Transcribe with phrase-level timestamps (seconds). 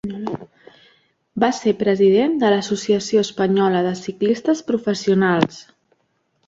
[1.43, 5.63] Va ser president de l'Associació Espanyola de Ciclistes Professionals.